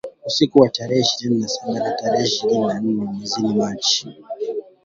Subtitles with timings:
[0.27, 4.07] Usiku wa tarehe ishirini na saba na tarehe ishirini nane mwezi Machi